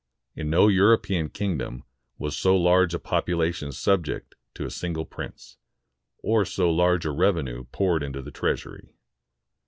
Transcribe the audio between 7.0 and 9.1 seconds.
a revenue poured into the treasury.